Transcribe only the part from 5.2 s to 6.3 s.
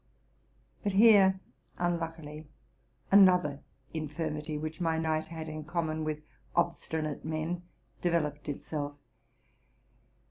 had in common with